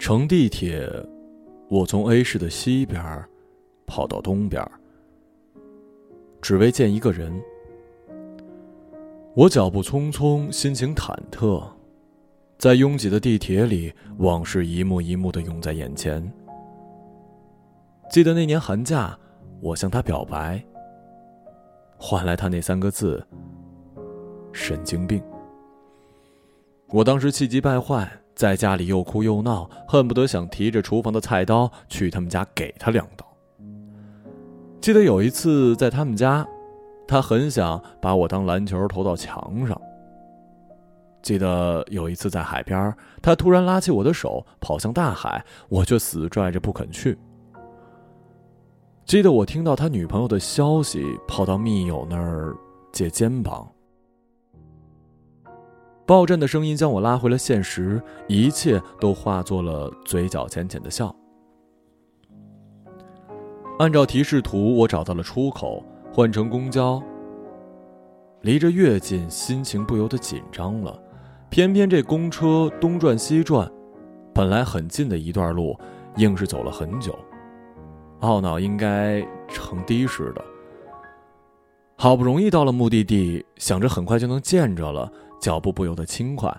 [0.00, 0.90] 乘地铁，
[1.68, 3.22] 我从 A 市的西边
[3.86, 4.66] 跑到东边，
[6.40, 7.30] 只为见一个人。
[9.34, 11.62] 我脚步匆匆，心情忐忑，
[12.56, 16.32] 在拥挤的地铁里，往事一幕一幕的涌在眼前。
[18.10, 19.16] 记得那年寒假，
[19.60, 20.64] 我向他表白，
[21.98, 23.22] 换来他那三个字：
[24.50, 25.22] 神经病。
[26.88, 28.10] 我当时气急败坏。
[28.40, 33.26] 在家里又哭又闹，恨不得想提着厨房的菜刀去他们家给他两刀。
[34.80, 36.48] 记得有一次在他们家，
[37.06, 39.78] 他很想把我当篮球投到墙上。
[41.20, 42.90] 记得有一次在海边，
[43.20, 47.18] 他突然拉起我的手跑向大海，我却死拽着不肯去。
[49.04, 52.56] 记得我听到他女朋友的消息，跑到密友那儿
[52.90, 53.70] 借肩膀。
[56.10, 61.14] 报站的声音将我拉回了现实，一切都化作了嘴角浅浅的笑。
[63.78, 67.00] 按照提示图，我找到了出口，换乘公交。
[68.40, 71.00] 离着越近，心情不由得紧张了。
[71.48, 73.70] 偏偏这公车东转西转，
[74.34, 75.78] 本来很近的一段路，
[76.16, 77.16] 硬是走了很久。
[78.22, 80.44] 懊恼应该乘的士的。
[81.94, 85.08] 好不容易到了目的地，想着很快就能见着了。
[85.40, 86.54] 脚步不由得轻快，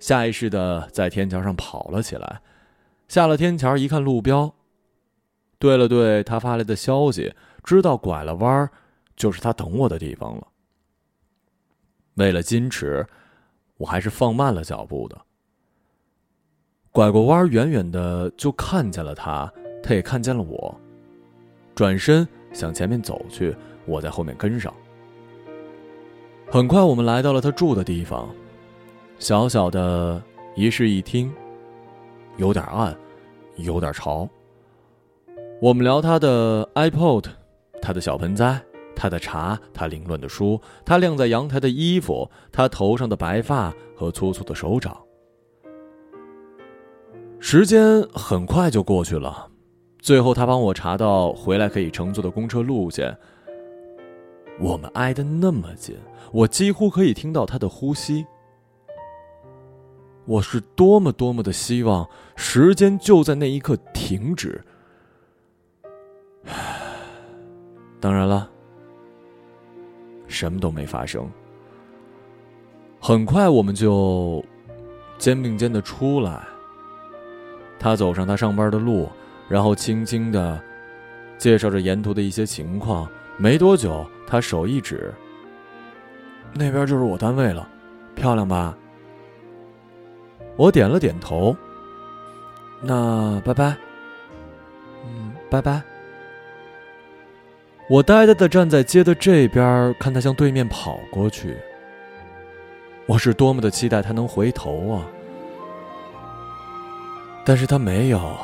[0.00, 2.40] 下意识的在天桥上跑了起来。
[3.06, 4.52] 下了天桥，一看路标，
[5.58, 8.68] 对了对他发来的消息，知道拐了弯
[9.14, 10.48] 就是他等我的地方了。
[12.14, 13.06] 为了矜持，
[13.76, 15.20] 我还是放慢了脚步的。
[16.90, 20.74] 拐过弯，远远的就看见了他，他也看见了我，
[21.74, 23.54] 转身向前面走去，
[23.84, 24.74] 我在后面跟上。
[26.50, 28.28] 很快，我们来到了他住的地方，
[29.18, 30.22] 小小的
[30.54, 31.32] 一室一厅，
[32.36, 32.96] 有点暗，
[33.56, 34.28] 有点潮。
[35.60, 37.24] 我们聊他的 iPod，
[37.82, 38.62] 他的小盆栽，
[38.94, 44.96] 他的茶，他凌乱的书，他晾在阳台的衣服，他头上的白发和粗粗的手掌。
[47.40, 49.48] 时间很快就过去了，
[49.98, 53.16] 最后他帮我查到回来可以乘坐的公车路线。
[54.60, 55.96] 我们挨得那么近，
[56.32, 58.24] 我几乎可以听到他的呼吸。
[60.26, 64.62] 我是多么多么的希望时间就在那一刻停止。
[68.00, 68.48] 当然了，
[70.26, 71.28] 什么都没发生。
[73.00, 74.42] 很快我们就
[75.18, 76.42] 肩并肩的出来。
[77.78, 79.08] 他走上他上班的路，
[79.46, 80.58] 然后轻轻的
[81.36, 83.06] 介绍着沿途的一些情况。
[83.36, 84.06] 没多久。
[84.26, 85.12] 他手一指，
[86.52, 87.68] 那边就是我单位了，
[88.14, 88.76] 漂亮吧？
[90.56, 91.56] 我点了点头。
[92.80, 93.76] 那拜拜。
[95.04, 95.82] 嗯，拜拜。
[97.88, 101.56] 我呆呆的站在街的这边，看他向对面跑过去。
[103.06, 105.06] 我是多么的期待他能回头啊！
[107.44, 108.34] 但是他没有，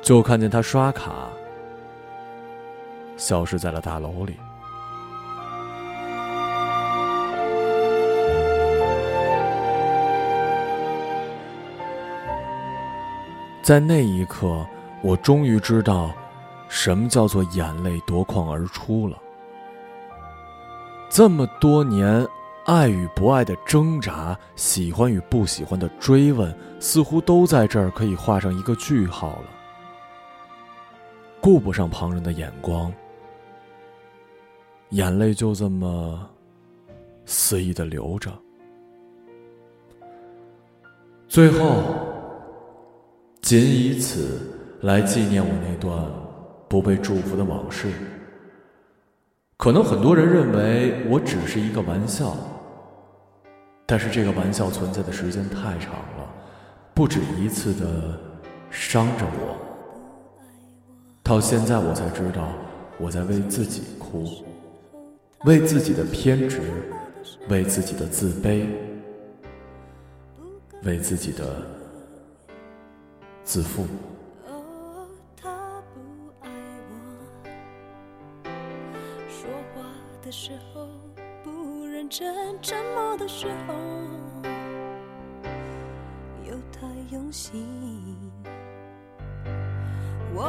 [0.00, 1.28] 就看见他刷卡，
[3.16, 4.36] 消失在了大楼里。
[13.62, 14.66] 在那一刻，
[15.02, 16.12] 我终于知道，
[16.68, 19.16] 什么叫做眼泪夺眶而出了。
[21.08, 22.26] 这么多年，
[22.64, 29.44] 爱与不爱的挣扎，喜欢与不喜欢的追问，似乎都在这儿可以画上一个句号了。
[31.40, 32.92] 顾不上旁人的眼光，
[34.90, 36.28] 眼泪就这么
[37.26, 38.32] 肆意的流着，
[41.28, 42.11] 最后。
[43.52, 44.40] 仅以此
[44.80, 46.10] 来纪念我那段
[46.70, 47.86] 不被祝福的往事。
[49.58, 52.34] 可能很多人认为我只是一个玩笑，
[53.84, 56.34] 但是这个玩笑存在的时间太长了，
[56.94, 58.18] 不止一次的
[58.70, 59.54] 伤着我。
[61.22, 62.48] 到现在我才知道，
[62.98, 64.24] 我在为自己哭，
[65.44, 66.62] 为自己的偏执，
[67.50, 68.64] 为自己的自卑，
[70.84, 71.81] 为自己的。
[73.44, 73.86] 自负。
[74.46, 75.06] 哦，
[75.36, 75.50] 他
[75.92, 76.00] 不
[76.40, 76.48] 爱
[76.88, 76.94] 我，
[79.28, 79.82] 说话
[80.22, 80.88] 的时候
[81.42, 83.74] 不认真，沉默的时候
[86.48, 87.66] 又太用心。
[90.34, 90.44] 我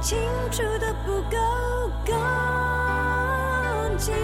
[0.00, 0.18] 清
[0.50, 1.36] 楚的不够
[2.06, 2.16] 干
[3.98, 4.14] 净，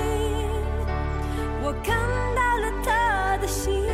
[1.62, 1.98] 我看
[2.34, 3.84] 到了他的心，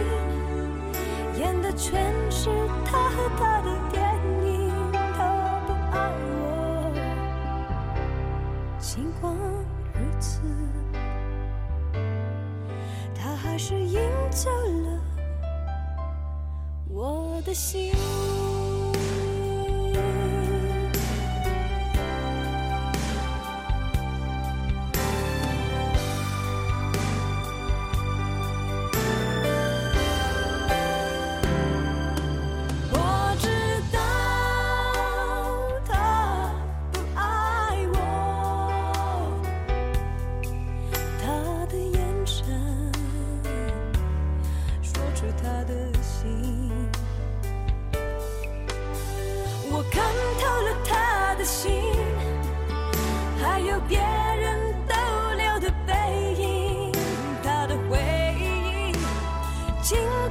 [1.36, 2.48] 演的全是
[2.84, 4.00] 他和他的电
[4.46, 5.98] 影，他不爱
[6.38, 6.40] 我，
[8.78, 9.34] 尽管
[9.92, 10.40] 如此，
[13.12, 14.00] 他还是赢
[14.30, 14.48] 走
[14.84, 15.00] 了
[16.88, 17.92] 我的心。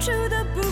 [0.01, 0.70] 住的不